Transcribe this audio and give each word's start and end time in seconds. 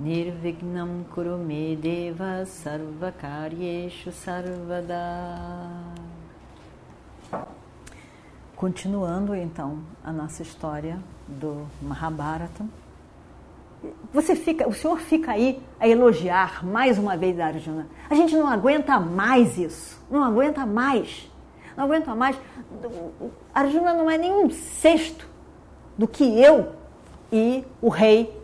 Nirvignam 0.00 1.04
Kurume 1.14 1.76
Deva 1.76 2.46
Sarvakaryeshu 2.46 4.10
Sarvada 4.10 4.96
Continuando 8.56 9.34
então 9.34 9.80
a 10.02 10.10
nossa 10.10 10.40
história 10.40 10.98
do 11.28 11.66
Mahabharata. 11.82 12.64
Você 14.10 14.34
fica, 14.34 14.66
o 14.66 14.72
senhor 14.72 14.98
fica 15.00 15.32
aí 15.32 15.62
a 15.78 15.86
elogiar 15.86 16.64
mais 16.64 16.96
uma 16.96 17.14
vez 17.14 17.38
a 17.38 17.48
Arjuna. 17.48 17.86
A 18.08 18.14
gente 18.14 18.34
não 18.34 18.48
aguenta 18.48 18.98
mais 18.98 19.58
isso. 19.58 20.02
Não 20.10 20.24
aguenta 20.24 20.64
mais. 20.64 21.30
Não 21.76 21.84
aguenta 21.84 22.14
mais. 22.14 22.38
Arjuna 23.52 23.92
não 23.92 24.10
é 24.10 24.16
nem 24.16 24.32
um 24.32 24.48
sexto 24.48 25.28
do 25.98 26.08
que 26.08 26.24
eu 26.40 26.72
e 27.30 27.62
o 27.82 27.90
rei 27.90 28.34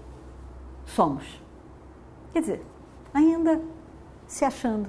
somos. 0.85 1.46
Quer 2.37 2.41
dizer, 2.41 2.63
ainda 3.15 3.63
se 4.27 4.45
achando 4.45 4.87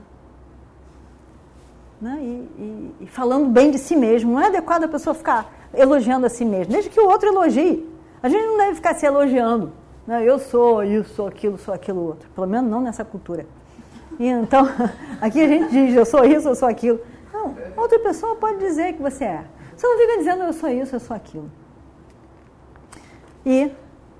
né? 2.01 2.19
E, 2.21 2.25
e, 2.25 2.95
e, 3.05 3.07
falando 3.07 3.47
bem 3.47 3.71
de 3.71 3.79
si 3.79 3.95
mesmo. 3.95 4.33
Não 4.33 4.41
é 4.41 4.47
adequado 4.47 4.83
a 4.83 4.87
pessoa 4.89 5.13
ficar 5.13 5.49
elogiando 5.73 6.25
a 6.25 6.29
si 6.29 6.43
mesma, 6.43 6.73
desde 6.73 6.89
que 6.89 6.99
o 6.99 7.07
outro 7.07 7.29
elogie. 7.29 7.87
A 8.21 8.27
gente 8.27 8.45
não 8.45 8.57
deve 8.57 8.75
ficar 8.75 8.95
se 8.95 9.05
elogiando. 9.05 9.71
Né? 10.05 10.25
Eu 10.25 10.39
sou 10.39 10.83
isso, 10.83 11.15
sou 11.15 11.27
aquilo, 11.27 11.57
sou 11.57 11.73
aquilo 11.73 12.05
outro. 12.05 12.29
Pelo 12.35 12.47
menos 12.47 12.69
não 12.69 12.81
nessa 12.81 13.05
cultura. 13.05 13.45
E 14.19 14.27
então, 14.27 14.67
aqui 15.21 15.41
a 15.41 15.47
gente 15.47 15.71
diz, 15.71 15.95
eu 15.95 16.05
sou 16.05 16.25
isso, 16.25 16.49
eu 16.49 16.55
sou 16.55 16.67
aquilo. 16.67 16.99
Não, 17.31 17.55
outra 17.77 17.97
pessoa 17.99 18.35
pode 18.35 18.59
dizer 18.59 18.91
que 18.91 19.01
você 19.01 19.23
é. 19.23 19.45
Você 19.73 19.87
não 19.87 19.97
fica 19.97 20.17
dizendo 20.17 20.43
eu 20.43 20.51
sou 20.51 20.69
isso, 20.69 20.95
eu 20.97 20.99
sou 20.99 21.15
aquilo. 21.15 21.49
E, 23.45 23.71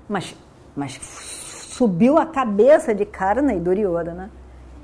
mas, 0.08 0.34
mas 0.74 1.37
subiu 1.78 2.18
a 2.18 2.26
cabeça 2.26 2.92
de 2.92 3.06
Karna 3.06 3.54
e 3.54 3.60
Duryodhana. 3.60 4.12
Né? 4.12 4.30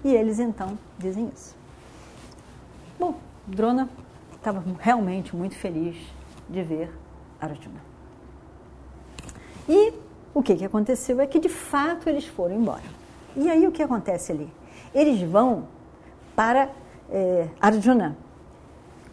E 0.04 0.14
eles 0.14 0.38
então 0.38 0.78
dizem 0.96 1.28
isso. 1.34 1.56
Bom, 2.98 3.16
Drona 3.44 3.88
estava 4.36 4.62
realmente 4.78 5.34
muito 5.34 5.56
feliz 5.56 5.96
de 6.48 6.62
ver 6.62 6.92
Arjuna. 7.40 7.82
E 9.68 9.92
o 10.32 10.40
que, 10.40 10.54
que 10.54 10.64
aconteceu 10.64 11.20
é 11.20 11.26
que 11.26 11.40
de 11.40 11.48
fato 11.48 12.08
eles 12.08 12.26
foram 12.26 12.54
embora. 12.54 12.84
E 13.34 13.50
aí 13.50 13.66
o 13.66 13.72
que 13.72 13.82
acontece 13.82 14.30
ali? 14.30 14.48
Eles 14.94 15.20
vão 15.20 15.66
para 16.36 16.70
é, 17.10 17.48
Arjuna, 17.60 18.16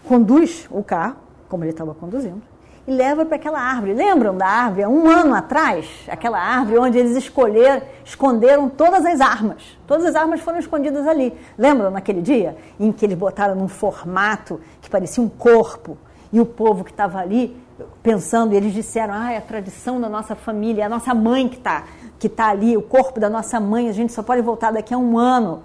conduz 0.07 0.67
o 0.69 0.83
carro, 0.83 1.15
como 1.49 1.63
ele 1.63 1.71
estava 1.71 1.95
conduzindo, 1.95 2.43
e 2.91 2.95
leva 2.95 3.25
para 3.25 3.37
aquela 3.37 3.59
árvore. 3.59 3.93
Lembram 3.93 4.35
da 4.35 4.45
árvore? 4.45 4.85
Um 4.85 5.09
ano 5.09 5.33
atrás, 5.33 5.87
aquela 6.07 6.39
árvore 6.39 6.77
onde 6.77 6.97
eles 6.97 7.15
escolheram, 7.15 7.81
esconderam 8.03 8.67
todas 8.67 9.05
as 9.05 9.21
armas. 9.21 9.77
Todas 9.87 10.05
as 10.05 10.15
armas 10.15 10.41
foram 10.41 10.59
escondidas 10.59 11.07
ali. 11.07 11.33
Lembram 11.57 11.89
naquele 11.89 12.21
dia 12.21 12.57
em 12.79 12.91
que 12.91 13.05
eles 13.05 13.17
botaram 13.17 13.55
num 13.55 13.67
formato 13.67 14.59
que 14.81 14.89
parecia 14.89 15.23
um 15.23 15.29
corpo 15.29 15.97
e 16.33 16.39
o 16.39 16.45
povo 16.45 16.83
que 16.83 16.91
estava 16.91 17.19
ali 17.19 17.55
pensando, 18.03 18.53
eles 18.53 18.73
disseram: 18.73 19.13
ah, 19.13 19.31
é 19.31 19.37
a 19.37 19.41
tradição 19.41 19.99
da 19.99 20.09
nossa 20.09 20.35
família, 20.35 20.83
é 20.83 20.85
a 20.85 20.89
nossa 20.89 21.13
mãe 21.13 21.47
que 21.47 21.57
está 21.57 21.85
que 22.19 22.29
tá 22.29 22.49
ali, 22.49 22.77
o 22.77 22.83
corpo 22.83 23.19
da 23.19 23.31
nossa 23.31 23.59
mãe, 23.59 23.89
a 23.89 23.91
gente 23.91 24.13
só 24.13 24.21
pode 24.21 24.43
voltar 24.43 24.71
daqui 24.71 24.93
a 24.93 24.97
um 24.97 25.17
ano, 25.17 25.63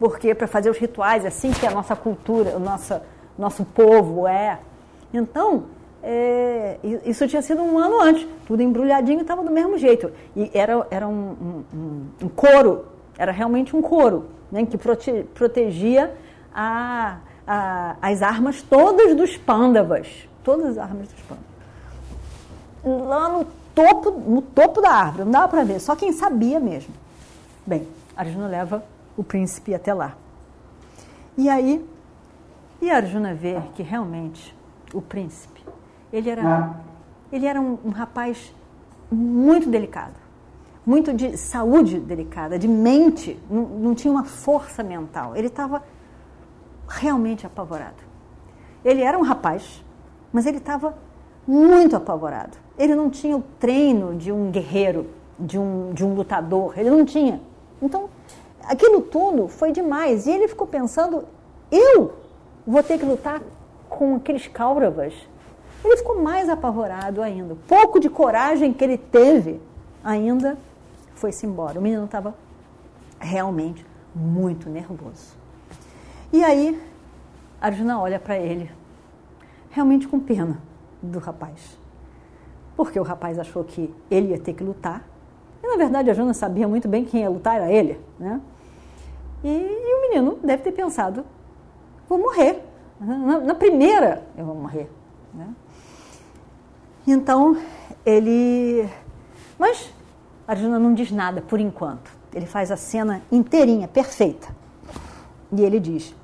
porque 0.00 0.34
para 0.34 0.48
fazer 0.48 0.68
os 0.68 0.76
rituais, 0.76 1.24
é 1.24 1.28
assim 1.28 1.52
que 1.52 1.64
a 1.64 1.70
nossa 1.70 1.94
cultura, 1.94 2.56
o 2.56 2.58
nosso, 2.58 3.00
nosso 3.38 3.64
povo 3.64 4.26
é. 4.26 4.58
Então, 5.14 5.66
é, 6.02 6.78
isso 7.04 7.28
tinha 7.28 7.40
sido 7.40 7.62
um 7.62 7.78
ano 7.78 8.00
antes, 8.00 8.26
tudo 8.46 8.60
embrulhadinho 8.60 9.20
estava 9.20 9.42
do 9.42 9.52
mesmo 9.52 9.78
jeito. 9.78 10.10
E 10.34 10.50
era, 10.52 10.86
era 10.90 11.06
um, 11.06 11.64
um, 11.72 12.04
um 12.22 12.28
couro, 12.28 12.86
era 13.16 13.30
realmente 13.30 13.76
um 13.76 13.80
couro, 13.80 14.26
né, 14.50 14.66
que 14.66 14.76
prote, 14.76 15.24
protegia 15.32 16.12
a, 16.52 17.18
a, 17.46 17.96
as 18.02 18.20
armas 18.20 18.62
todas 18.62 19.14
dos 19.14 19.36
pândavas. 19.36 20.08
Todas 20.42 20.70
as 20.70 20.78
armas 20.78 21.06
dos 21.06 21.20
pândavas. 21.22 21.52
Lá 23.08 23.28
no 23.28 23.46
topo, 23.72 24.10
no 24.10 24.42
topo 24.42 24.80
da 24.80 24.90
árvore, 24.90 25.24
não 25.24 25.30
dava 25.30 25.48
para 25.48 25.62
ver, 25.62 25.80
só 25.80 25.94
quem 25.94 26.12
sabia 26.12 26.58
mesmo. 26.58 26.92
Bem, 27.64 27.86
Arjuna 28.16 28.48
leva 28.48 28.82
o 29.16 29.22
príncipe 29.22 29.72
até 29.72 29.94
lá. 29.94 30.16
E 31.38 31.48
aí, 31.48 31.84
e 32.80 32.90
Arjuna 32.90 33.34
vê 33.34 33.60
que 33.76 33.84
realmente 33.84 34.52
o 34.92 35.00
príncipe 35.00 35.51
ele 36.12 36.28
era, 36.28 36.42
ah. 36.42 36.74
ele 37.32 37.46
era 37.46 37.60
um, 37.60 37.78
um 37.84 37.90
rapaz 37.90 38.52
muito 39.10 39.68
delicado, 39.68 40.14
muito 40.84 41.12
de 41.12 41.36
saúde 41.36 41.98
delicada, 41.98 42.58
de 42.58 42.68
mente, 42.68 43.38
não, 43.50 43.62
não 43.62 43.94
tinha 43.94 44.12
uma 44.12 44.24
força 44.24 44.82
mental. 44.82 45.36
Ele 45.36 45.46
estava 45.46 45.82
realmente 46.88 47.46
apavorado. 47.46 48.02
Ele 48.84 49.02
era 49.02 49.18
um 49.18 49.22
rapaz, 49.22 49.82
mas 50.32 50.44
ele 50.44 50.58
estava 50.58 50.94
muito 51.46 51.96
apavorado. 51.96 52.58
Ele 52.78 52.94
não 52.94 53.08
tinha 53.08 53.36
o 53.36 53.42
treino 53.60 54.14
de 54.16 54.32
um 54.32 54.50
guerreiro, 54.50 55.06
de 55.38 55.58
um, 55.58 55.92
de 55.92 56.04
um 56.04 56.14
lutador, 56.14 56.78
ele 56.78 56.90
não 56.90 57.04
tinha. 57.04 57.40
Então, 57.80 58.08
aquilo 58.64 59.00
tudo 59.02 59.48
foi 59.48 59.72
demais. 59.72 60.26
E 60.26 60.30
ele 60.30 60.48
ficou 60.48 60.66
pensando: 60.66 61.24
eu 61.70 62.12
vou 62.66 62.82
ter 62.82 62.98
que 62.98 63.04
lutar 63.04 63.40
com 63.88 64.16
aqueles 64.16 64.48
Kauravas 64.48 65.14
ele 65.84 65.96
ficou 65.96 66.22
mais 66.22 66.48
apavorado 66.48 67.22
ainda. 67.22 67.56
Pouco 67.66 67.98
de 67.98 68.08
coragem 68.08 68.72
que 68.72 68.84
ele 68.84 68.96
teve 68.96 69.60
ainda 70.02 70.56
foi-se 71.14 71.46
embora. 71.46 71.78
O 71.78 71.82
menino 71.82 72.04
estava 72.04 72.34
realmente 73.18 73.84
muito 74.14 74.68
nervoso. 74.68 75.36
E 76.32 76.42
aí, 76.42 76.80
Arjuna 77.60 78.00
olha 78.00 78.18
para 78.18 78.38
ele, 78.38 78.70
realmente 79.70 80.08
com 80.08 80.18
pena 80.18 80.58
do 81.02 81.18
rapaz. 81.18 81.78
Porque 82.76 82.98
o 82.98 83.02
rapaz 83.02 83.38
achou 83.38 83.64
que 83.64 83.92
ele 84.10 84.28
ia 84.28 84.38
ter 84.38 84.54
que 84.54 84.64
lutar. 84.64 85.04
E 85.62 85.66
na 85.66 85.76
verdade, 85.76 86.10
Arjuna 86.10 86.34
sabia 86.34 86.66
muito 86.66 86.88
bem 86.88 87.04
quem 87.04 87.22
ia 87.22 87.30
lutar 87.30 87.56
era 87.56 87.70
ele. 87.70 88.00
Né? 88.18 88.40
E, 89.44 89.48
e 89.48 89.94
o 89.94 90.00
menino 90.08 90.38
deve 90.42 90.62
ter 90.62 90.72
pensado: 90.72 91.24
vou 92.08 92.18
morrer. 92.18 92.64
Na, 93.00 93.40
na 93.40 93.54
primeira, 93.54 94.22
eu 94.36 94.44
vou 94.44 94.54
morrer. 94.54 94.88
Né? 95.34 95.48
Então, 97.06 97.56
ele. 98.04 98.88
Mas 99.58 99.92
Arjuna 100.46 100.78
não 100.78 100.94
diz 100.94 101.10
nada 101.10 101.40
por 101.40 101.60
enquanto. 101.60 102.10
Ele 102.34 102.46
faz 102.46 102.70
a 102.70 102.76
cena 102.76 103.22
inteirinha, 103.30 103.88
perfeita. 103.88 104.48
E 105.52 105.62
ele 105.62 105.80
diz: 105.80 106.14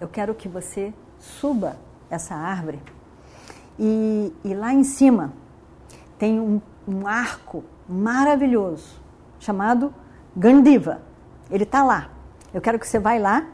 Eu 0.00 0.08
quero 0.08 0.34
que 0.34 0.48
você 0.48 0.92
suba 1.18 1.76
essa 2.10 2.34
árvore 2.34 2.80
e, 3.78 4.32
e 4.44 4.54
lá 4.54 4.74
em 4.74 4.84
cima 4.84 5.32
tem 6.18 6.38
um, 6.38 6.60
um 6.86 7.06
arco 7.06 7.64
maravilhoso 7.88 9.00
chamado 9.38 9.94
Gandiva. 10.36 11.00
Ele 11.50 11.64
está 11.64 11.82
lá. 11.82 12.10
Eu 12.52 12.60
quero 12.60 12.78
que 12.78 12.86
você 12.86 12.98
vá 12.98 13.16
lá. 13.16 13.46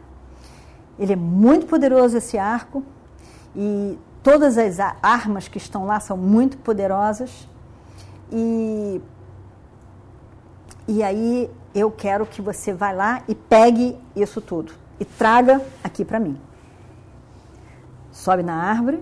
Ele 0.98 1.12
é 1.12 1.16
muito 1.16 1.66
poderoso 1.66 2.16
esse 2.16 2.36
arco 2.36 2.82
e 3.54 3.96
Todas 4.26 4.58
as 4.58 4.80
armas 4.80 5.46
que 5.46 5.56
estão 5.56 5.86
lá 5.86 6.00
são 6.00 6.16
muito 6.16 6.58
poderosas. 6.58 7.48
E, 8.32 9.00
e 10.88 11.00
aí 11.00 11.48
eu 11.72 11.92
quero 11.92 12.26
que 12.26 12.42
você 12.42 12.74
vá 12.74 12.90
lá 12.90 13.22
e 13.28 13.36
pegue 13.36 13.96
isso 14.16 14.40
tudo 14.40 14.72
e 14.98 15.04
traga 15.04 15.64
aqui 15.84 16.04
para 16.04 16.18
mim. 16.18 16.40
Sobe 18.10 18.42
na 18.42 18.56
árvore, 18.56 19.00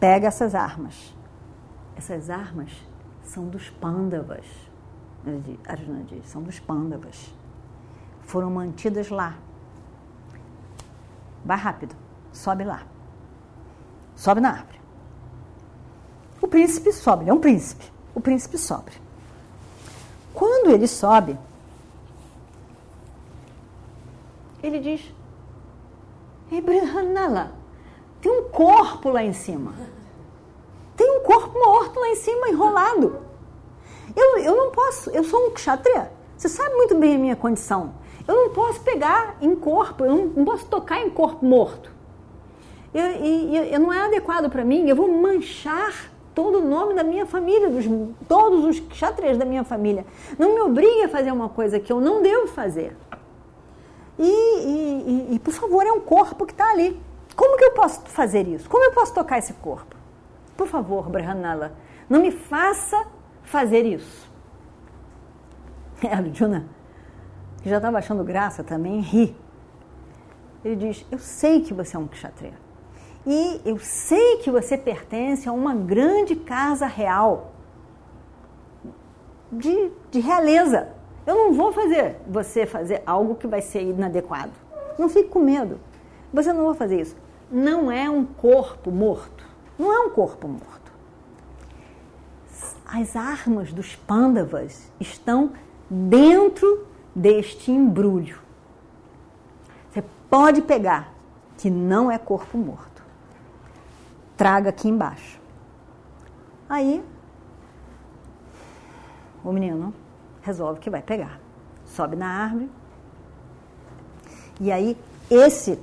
pega 0.00 0.26
essas 0.26 0.56
armas. 0.56 1.14
Essas 1.94 2.28
armas 2.30 2.72
são 3.22 3.46
dos 3.46 3.70
pândavas. 3.70 4.44
Arjuna 5.68 6.02
diz, 6.02 6.26
são 6.26 6.42
dos 6.42 6.58
pândavas. 6.58 7.32
Foram 8.22 8.50
mantidas 8.50 9.08
lá. 9.08 9.36
Vai 11.44 11.58
rápido, 11.58 11.94
sobe 12.32 12.64
lá. 12.64 12.92
Sobe 14.24 14.40
na 14.40 14.52
árvore. 14.52 14.80
O 16.40 16.48
príncipe 16.48 16.90
sobe, 16.94 17.24
ele 17.24 17.30
é 17.30 17.34
um 17.34 17.40
príncipe. 17.40 17.84
O 18.14 18.20
príncipe 18.22 18.56
sobe. 18.56 18.90
Quando 20.32 20.70
ele 20.70 20.88
sobe, 20.88 21.38
ele 24.62 24.78
diz: 24.78 25.12
Ebrihanala, 26.50 27.52
tem 28.22 28.32
um 28.32 28.44
corpo 28.44 29.10
lá 29.10 29.22
em 29.22 29.34
cima. 29.34 29.74
Tem 30.96 31.18
um 31.18 31.22
corpo 31.22 31.52
morto 31.58 32.00
lá 32.00 32.08
em 32.08 32.16
cima, 32.16 32.48
enrolado. 32.48 33.20
Eu, 34.16 34.38
eu 34.38 34.56
não 34.56 34.70
posso, 34.70 35.10
eu 35.10 35.22
sou 35.22 35.48
um 35.48 35.50
kshatriya. 35.50 36.10
Você 36.34 36.48
sabe 36.48 36.74
muito 36.74 36.94
bem 36.94 37.16
a 37.16 37.18
minha 37.18 37.36
condição. 37.36 37.92
Eu 38.26 38.34
não 38.34 38.54
posso 38.54 38.80
pegar 38.80 39.36
em 39.42 39.54
corpo, 39.54 40.02
eu 40.02 40.32
não 40.34 40.46
posso 40.46 40.64
tocar 40.64 40.98
em 41.02 41.10
corpo 41.10 41.44
morto. 41.44 41.93
Eu, 42.94 43.10
e, 43.24 43.72
eu, 43.72 43.80
não 43.80 43.92
é 43.92 44.06
adequado 44.06 44.48
para 44.48 44.64
mim, 44.64 44.88
eu 44.88 44.94
vou 44.94 45.08
manchar 45.08 46.12
todo 46.32 46.58
o 46.58 46.64
nome 46.64 46.94
da 46.94 47.02
minha 47.02 47.26
família, 47.26 47.68
dos, 47.68 47.84
todos 48.28 48.64
os 48.64 48.78
kshatriyas 48.78 49.36
da 49.36 49.44
minha 49.44 49.64
família. 49.64 50.06
Não 50.38 50.54
me 50.54 50.60
obrigue 50.60 51.02
a 51.02 51.08
fazer 51.08 51.32
uma 51.32 51.48
coisa 51.48 51.80
que 51.80 51.92
eu 51.92 52.00
não 52.00 52.22
devo 52.22 52.46
fazer. 52.46 52.96
E, 54.16 54.22
e, 54.22 55.28
e, 55.32 55.34
e 55.34 55.38
por 55.40 55.52
favor, 55.52 55.84
é 55.84 55.90
um 55.90 56.00
corpo 56.00 56.46
que 56.46 56.52
está 56.52 56.70
ali. 56.70 57.00
Como 57.34 57.58
que 57.58 57.64
eu 57.64 57.72
posso 57.72 58.00
fazer 58.02 58.46
isso? 58.46 58.70
Como 58.70 58.84
eu 58.84 58.92
posso 58.92 59.12
tocar 59.12 59.38
esse 59.38 59.52
corpo? 59.54 59.96
Por 60.56 60.68
favor, 60.68 61.10
Brahmanala, 61.10 61.72
não 62.08 62.20
me 62.20 62.30
faça 62.30 63.06
fazer 63.42 63.84
isso. 63.84 64.32
É, 66.02 66.12
Arjuna, 66.12 66.66
que 67.62 67.70
já 67.70 67.76
estava 67.76 67.96
achando 67.96 68.22
graça 68.22 68.62
também, 68.62 69.00
ri. 69.00 69.34
Ele 70.62 70.76
diz: 70.76 71.06
Eu 71.10 71.18
sei 71.18 71.62
que 71.62 71.72
você 71.72 71.96
é 71.96 71.98
um 71.98 72.06
kshatriya. 72.06 72.63
E 73.26 73.60
eu 73.64 73.78
sei 73.78 74.38
que 74.38 74.50
você 74.50 74.76
pertence 74.76 75.48
a 75.48 75.52
uma 75.52 75.74
grande 75.74 76.36
casa 76.36 76.86
real 76.86 77.52
de, 79.50 79.90
de 80.10 80.20
realeza. 80.20 80.88
Eu 81.26 81.34
não 81.34 81.52
vou 81.54 81.72
fazer 81.72 82.16
você 82.26 82.66
fazer 82.66 83.02
algo 83.06 83.34
que 83.34 83.46
vai 83.46 83.62
ser 83.62 83.82
inadequado. 83.82 84.52
Não 84.98 85.08
fique 85.08 85.30
com 85.30 85.40
medo. 85.40 85.80
Você 86.32 86.52
não 86.52 86.66
vai 86.66 86.74
fazer 86.74 87.00
isso. 87.00 87.16
Não 87.50 87.90
é 87.90 88.10
um 88.10 88.24
corpo 88.24 88.90
morto. 88.90 89.44
Não 89.78 89.92
é 89.92 89.98
um 90.00 90.10
corpo 90.10 90.46
morto. 90.46 90.92
As 92.86 93.16
armas 93.16 93.72
dos 93.72 93.96
pândavas 93.96 94.92
estão 95.00 95.52
dentro 95.88 96.86
deste 97.14 97.70
embrulho. 97.70 98.38
Você 99.90 100.04
pode 100.28 100.62
pegar, 100.62 101.12
que 101.56 101.70
não 101.70 102.10
é 102.10 102.18
corpo 102.18 102.58
morto. 102.58 102.93
Traga 104.36 104.70
aqui 104.70 104.88
embaixo. 104.88 105.40
Aí, 106.68 107.04
o 109.44 109.52
menino 109.52 109.94
resolve 110.42 110.80
que 110.80 110.90
vai 110.90 111.02
pegar. 111.02 111.38
Sobe 111.84 112.16
na 112.16 112.26
árvore. 112.26 112.70
E 114.60 114.72
aí, 114.72 114.96
esse 115.30 115.78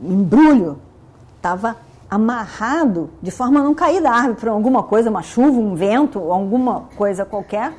embrulho 0.00 0.78
estava 1.36 1.76
amarrado 2.08 3.10
de 3.20 3.30
forma 3.30 3.60
a 3.60 3.62
não 3.62 3.74
cair 3.74 4.00
da 4.00 4.12
árvore 4.12 4.36
por 4.36 4.48
alguma 4.48 4.82
coisa, 4.82 5.10
uma 5.10 5.22
chuva, 5.22 5.58
um 5.58 5.74
vento, 5.74 6.18
alguma 6.30 6.82
coisa 6.96 7.24
qualquer. 7.24 7.74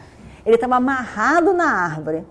Ele 0.46 0.56
estava 0.56 0.76
amarrado 0.76 1.54
na 1.54 1.70
árvore, 1.72 2.26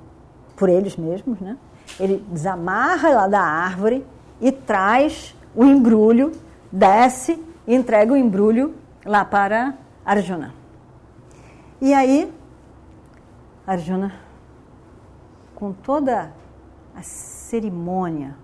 por 0.56 0.68
eles 0.68 0.96
mesmos, 0.96 1.38
né? 1.40 1.56
Ele 1.98 2.24
desamarra 2.30 3.10
lá 3.10 3.28
da 3.28 3.40
árvore 3.40 4.06
e 4.40 4.52
traz 4.52 5.34
o 5.54 5.64
embrulho, 5.64 6.32
desce 6.70 7.42
e 7.66 7.74
entrega 7.74 8.12
o 8.12 8.16
embrulho 8.16 8.74
lá 9.04 9.24
para 9.24 9.76
Arjuna. 10.04 10.54
E 11.80 11.92
aí 11.92 12.32
Arjuna, 13.66 14.14
com 15.56 15.72
toda 15.72 16.32
a 16.94 17.02
cerimônia, 17.02 18.36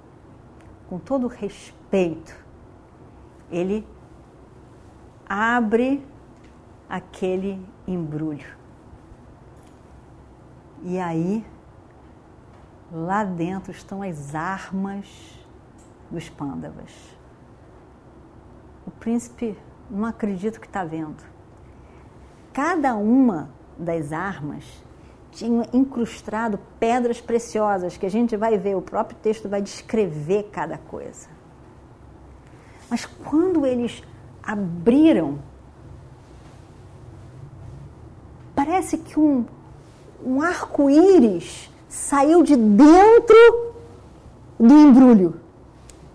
com 0.88 0.98
todo 0.98 1.24
o 1.24 1.28
respeito, 1.28 2.36
ele 3.48 3.86
abre 5.28 6.04
aquele 6.88 7.64
embrulho. 7.86 8.56
E 10.82 10.98
aí, 10.98 11.46
lá 12.90 13.22
dentro 13.22 13.70
estão 13.70 14.02
as 14.02 14.34
armas 14.34 15.38
dos 16.10 16.28
pândavas. 16.28 16.92
Príncipe 19.02 19.58
não 19.90 20.04
acredita 20.04 20.60
que 20.60 20.66
está 20.68 20.84
vendo. 20.84 21.24
Cada 22.52 22.94
uma 22.94 23.50
das 23.76 24.12
armas 24.12 24.62
tinha 25.32 25.68
incrustado 25.72 26.56
pedras 26.78 27.20
preciosas, 27.20 27.96
que 27.96 28.06
a 28.06 28.08
gente 28.08 28.36
vai 28.36 28.56
ver, 28.56 28.76
o 28.76 28.80
próprio 28.80 29.18
texto 29.18 29.48
vai 29.48 29.60
descrever 29.60 30.50
cada 30.52 30.78
coisa. 30.78 31.26
Mas 32.88 33.04
quando 33.04 33.66
eles 33.66 34.04
abriram, 34.40 35.40
parece 38.54 38.98
que 38.98 39.18
um, 39.18 39.44
um 40.24 40.40
arco-íris 40.40 41.68
saiu 41.88 42.44
de 42.44 42.54
dentro 42.54 43.74
do 44.60 44.72
embrulho. 44.72 45.40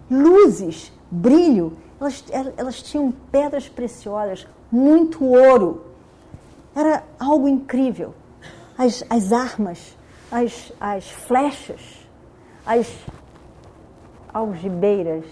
Luzes, 0.10 0.94
brilho, 1.12 1.76
elas, 2.00 2.24
elas 2.58 2.82
tinham 2.82 3.12
pedras 3.32 3.68
preciosas, 3.68 4.48
muito 4.72 5.24
ouro. 5.26 5.86
Era 6.76 7.04
algo 7.20 7.48
incrível 7.48 8.14
as, 8.78 9.04
as 9.10 9.34
armas, 9.34 9.98
as, 10.32 10.72
as 10.80 11.10
flechas, 11.10 12.08
as 12.66 12.88
algibeiras. 14.32 15.26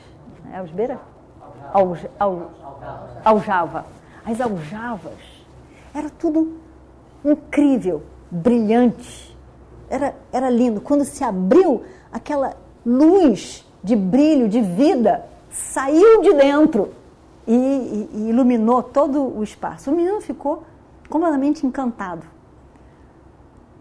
É 0.52 0.58
algibeira? 0.58 1.00
Alj, 1.74 2.06
al, 2.20 2.52
aljava. 3.24 3.86
As 4.26 4.42
aljavas. 4.42 5.46
Era 5.94 6.10
tudo 6.10 6.58
incrível, 7.24 8.04
brilhante. 8.32 9.36
Era, 9.90 10.16
era 10.32 10.50
lindo. 10.50 10.82
Quando 10.82 11.06
se 11.06 11.24
abriu, 11.24 11.84
aquela 12.12 12.56
luz 12.84 13.64
de 13.84 13.96
brilho, 13.96 14.50
de 14.50 14.62
vida, 14.62 15.26
saiu 15.56 16.22
de 16.22 16.34
dentro 16.34 16.92
e, 17.48 17.54
e, 17.54 18.10
e 18.14 18.30
iluminou 18.30 18.84
todo 18.84 19.22
o 19.22 19.44
espaço. 19.44 19.90
O 19.90 19.96
menino 19.96 20.20
ficou 20.20 20.64
completamente 21.10 21.66
encantado. 21.66 22.26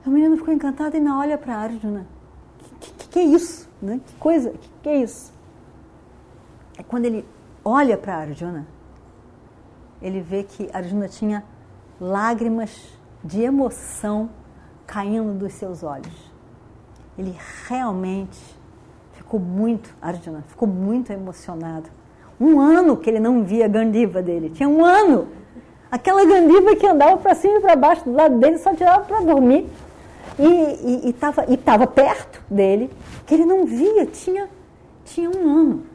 O 0.07 0.11
menino 0.11 0.37
ficou 0.37 0.53
encantado 0.53 0.95
e 0.95 0.99
ainda 0.99 1.17
olha 1.17 1.37
para 1.37 1.57
Arjuna. 1.57 2.07
Que, 2.81 2.93
que, 2.93 3.09
que 3.09 3.19
é 3.19 3.25
isso? 3.25 3.69
Né? 3.81 4.01
Que 4.07 4.15
coisa? 4.17 4.51
Que, 4.51 4.71
que 4.83 4.89
é 4.89 4.97
isso? 4.99 5.33
É 6.77 6.83
quando 6.83 7.07
ele 7.07 7.25
olha 7.65 7.97
para 7.97 8.17
Arjuna, 8.19 8.67
ele 10.03 10.21
vê 10.21 10.43
que 10.43 10.69
Arjuna 10.73 11.09
tinha 11.09 11.45
lágrimas 12.01 12.99
de 13.23 13.43
emoção 13.43 14.29
caindo 14.87 15.33
dos 15.39 15.55
seus 15.55 15.83
olhos. 15.83 16.33
Ele 17.17 17.37
realmente 17.67 18.39
ficou 19.25 19.41
muito, 19.41 19.95
Arjuna, 20.01 20.45
ficou 20.47 20.69
muito 20.69 21.13
emocionado. 21.13 21.89
Um 22.41 22.61
ano 22.61 22.97
que 22.97 23.09
ele 23.09 23.19
não 23.19 23.43
via 23.43 23.65
a 23.65 23.69
Gandiva 23.69 24.23
dele. 24.23 24.51
Tinha 24.51 24.69
um 24.69 24.85
ano. 24.85 25.29
Aquela 25.91 26.25
Gandiva 26.25 26.77
que 26.77 26.87
andava 26.87 27.17
para 27.17 27.35
cima 27.35 27.59
e 27.59 27.61
para 27.61 27.75
baixo 27.75 28.05
do 28.05 28.13
lado 28.13 28.39
dele, 28.39 28.59
só 28.59 28.75
tirava 28.75 29.05
para 29.05 29.21
dormir 29.21 29.67
e 30.39 31.09
estava 31.09 31.45
e, 31.49 31.55
e 31.55 31.57
tava 31.57 31.87
perto 31.87 32.43
dele, 32.51 32.91
que 33.27 33.35
ele 33.35 33.45
não 33.45 33.65
via, 33.65 34.05
tinha, 34.07 34.49
tinha 35.05 35.31
um 35.31 35.49
ano. 35.49 35.87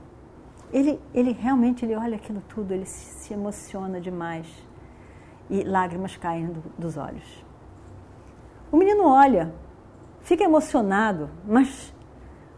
Ele, 0.72 1.00
ele 1.14 1.32
realmente 1.32 1.84
ele 1.84 1.96
olha 1.96 2.16
aquilo 2.16 2.42
tudo, 2.48 2.74
ele 2.74 2.86
se, 2.86 3.26
se 3.26 3.34
emociona 3.34 4.00
demais 4.00 4.48
e 5.50 5.64
lágrimas 5.64 6.16
caem 6.16 6.48
do, 6.48 6.64
dos 6.78 6.96
olhos. 6.96 7.44
O 8.72 8.78
menino 8.78 9.06
olha, 9.06 9.54
fica 10.22 10.44
emocionado, 10.44 11.30
mas 11.46 11.94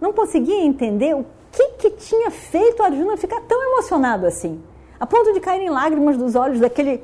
não 0.02 0.12
conseguia 0.12 0.64
entender 0.64 1.16
o 1.16 1.26
que, 1.52 1.68
que 1.74 1.92
tinha 1.92 2.30
feito 2.32 2.82
Arjuna 2.82 3.16
ficar 3.16 3.40
tão 3.42 3.62
emocionado 3.72 4.26
assim, 4.26 4.62
a 5.00 5.06
ponto 5.06 5.32
de 5.34 5.40
caírem 5.40 5.70
lágrimas 5.70 6.18
dos 6.18 6.36
olhos 6.36 6.60
daquele, 6.60 7.04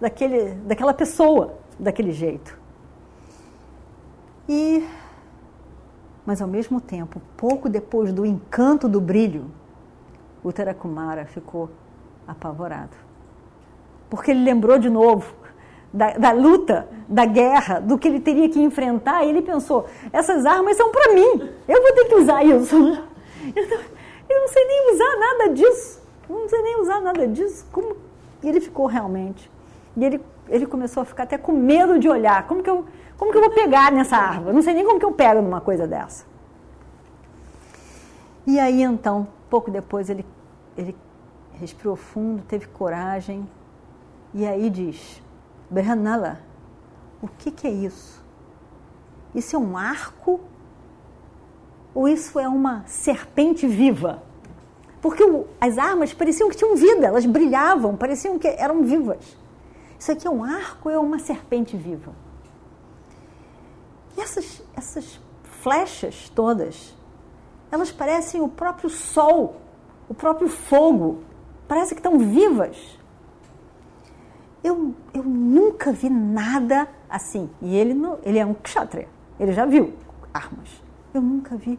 daquele, 0.00 0.54
daquela 0.64 0.94
pessoa 0.94 1.54
daquele 1.78 2.10
jeito. 2.10 2.58
E 4.48 4.84
mas 6.28 6.42
ao 6.42 6.48
mesmo 6.48 6.78
tempo, 6.78 7.22
pouco 7.38 7.70
depois 7.70 8.12
do 8.12 8.26
encanto 8.26 8.86
do 8.86 9.00
brilho, 9.00 9.46
o 10.44 10.52
Terakumara 10.52 11.24
ficou 11.24 11.70
apavorado. 12.26 12.94
Porque 14.10 14.32
ele 14.32 14.44
lembrou 14.44 14.78
de 14.78 14.90
novo 14.90 15.32
da, 15.90 16.18
da, 16.18 16.32
luta, 16.32 16.86
da 17.08 17.24
guerra, 17.24 17.80
do 17.80 17.96
que 17.96 18.06
ele 18.06 18.20
teria 18.20 18.48
que 18.48 18.60
enfrentar, 18.60 19.24
e 19.24 19.30
ele 19.30 19.42
pensou: 19.42 19.86
essas 20.12 20.44
armas 20.44 20.76
são 20.76 20.92
para 20.92 21.14
mim, 21.14 21.50
eu 21.66 21.82
vou 21.82 21.92
ter 21.94 22.04
que 22.04 22.14
usar 22.16 22.44
isso. 22.44 22.76
Eu 24.28 24.40
não 24.40 24.48
sei 24.48 24.62
nem 24.66 24.92
usar 24.92 25.16
nada 25.18 25.54
disso, 25.54 26.02
eu 26.28 26.38
não 26.38 26.48
sei 26.50 26.60
nem 26.60 26.80
usar 26.82 27.00
nada 27.00 27.26
disso. 27.26 27.66
Como 27.72 27.96
ele 28.44 28.60
ficou 28.60 28.84
realmente? 28.84 29.50
E 29.96 30.04
ele, 30.04 30.20
ele 30.50 30.66
começou 30.66 31.02
a 31.02 31.06
ficar 31.06 31.22
até 31.22 31.38
com 31.38 31.50
medo 31.52 31.98
de 31.98 32.10
olhar. 32.10 32.46
Como 32.46 32.62
que 32.62 32.68
eu, 32.68 32.84
como 33.16 33.32
que 33.32 33.38
eu 33.38 33.40
vou 33.40 33.50
pegar 33.50 33.90
nessa 33.90 34.18
árvore? 34.18 34.54
Não 34.54 34.60
sei 34.60 34.74
nem 34.74 34.84
como 34.84 34.98
que 34.98 35.04
eu 35.06 35.12
pego 35.12 35.40
numa 35.40 35.62
coisa 35.62 35.86
dessa. 35.86 36.26
E 38.46 38.60
aí 38.60 38.82
então, 38.82 39.26
pouco 39.48 39.70
depois, 39.70 40.10
ele, 40.10 40.26
ele 40.76 40.94
respirou 41.58 41.96
fundo, 41.96 42.42
teve 42.42 42.66
coragem, 42.66 43.48
e 44.34 44.46
aí 44.46 44.68
diz: 44.68 45.22
Berhanala, 45.70 46.40
o 47.20 47.28
que, 47.28 47.50
que 47.50 47.66
é 47.66 47.70
isso? 47.70 48.22
Isso 49.34 49.56
é 49.56 49.58
um 49.58 49.76
arco 49.76 50.40
ou 51.94 52.08
isso 52.08 52.38
é 52.38 52.48
uma 52.48 52.84
serpente 52.86 53.66
viva? 53.66 54.22
Porque 55.00 55.22
o, 55.22 55.46
as 55.60 55.78
armas 55.78 56.12
pareciam 56.12 56.48
que 56.48 56.56
tinham 56.56 56.74
vida, 56.76 57.06
elas 57.06 57.26
brilhavam, 57.26 57.96
pareciam 57.96 58.38
que 58.38 58.48
eram 58.48 58.82
vivas. 58.82 59.36
Isso 59.98 60.12
aqui 60.12 60.26
é 60.26 60.30
um 60.30 60.44
arco 60.44 60.88
ou 60.88 60.94
é 60.94 60.98
uma 60.98 61.18
serpente 61.18 61.76
viva? 61.76 62.12
E 64.16 64.20
essas, 64.20 64.62
essas 64.76 65.20
flechas 65.60 66.28
todas, 66.34 66.94
elas 67.70 67.92
parecem 67.92 68.40
o 68.40 68.48
próprio 68.48 68.90
sol, 68.90 69.60
o 70.08 70.14
próprio 70.14 70.48
fogo, 70.48 71.22
parece 71.66 71.94
que 71.94 72.00
estão 72.00 72.18
vivas. 72.18 72.97
Eu, 74.62 74.94
eu 75.14 75.22
nunca 75.22 75.92
vi 75.92 76.10
nada 76.10 76.88
assim. 77.08 77.48
E 77.62 77.76
ele, 77.76 77.94
ele 78.22 78.38
é 78.38 78.46
um 78.46 78.54
kshatriya, 78.54 79.08
ele 79.38 79.52
já 79.52 79.64
viu 79.64 79.94
armas. 80.32 80.82
Eu 81.14 81.22
nunca 81.22 81.56
vi, 81.56 81.78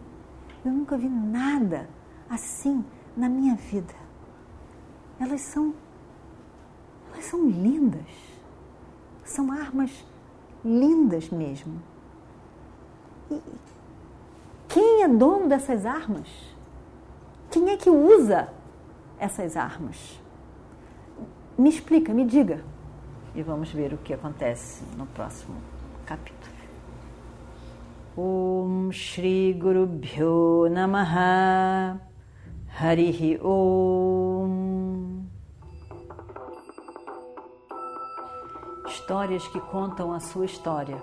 eu 0.65 0.71
nunca 0.71 0.97
vi 0.97 1.07
nada 1.07 1.89
assim 2.29 2.83
na 3.15 3.29
minha 3.29 3.55
vida. 3.55 3.93
Elas 5.19 5.41
são, 5.41 5.73
elas 7.11 7.25
são 7.25 7.47
lindas. 7.47 8.29
São 9.23 9.51
armas 9.51 10.05
lindas 10.63 11.29
mesmo. 11.29 11.81
E 13.29 13.41
quem 14.67 15.03
é 15.03 15.07
dono 15.07 15.47
dessas 15.47 15.85
armas? 15.85 16.27
Quem 17.51 17.69
é 17.69 17.77
que 17.77 17.89
usa 17.89 18.49
essas 19.19 19.57
armas? 19.57 20.19
Me 21.59 21.67
explica, 21.67 22.13
me 22.13 22.23
diga. 22.23 22.63
E 23.35 23.43
vamos 23.43 23.69
ver 23.69 23.93
o 23.93 23.97
que 23.97 24.13
acontece 24.13 24.81
no 24.95 25.05
próximo 25.07 25.57
capítulo. 26.05 26.55
Om 28.15 28.89
Shri 28.93 29.51
Guru 29.51 29.85
Bhyo 29.85 30.69
Namaha 30.71 31.99
Harihi 32.79 33.41
Om 33.43 35.25
Histórias 38.87 39.45
que 39.49 39.59
contam 39.59 40.13
a 40.13 40.21
sua 40.21 40.45
história, 40.45 40.95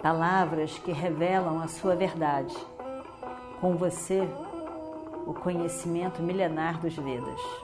palavras 0.00 0.78
que 0.78 0.92
revelam 0.92 1.60
a 1.60 1.66
sua 1.66 1.96
verdade. 1.96 2.54
Com 3.60 3.74
você, 3.76 4.22
o 5.26 5.34
conhecimento 5.34 6.22
milenar 6.22 6.78
dos 6.80 6.94
Vedas. 6.94 7.63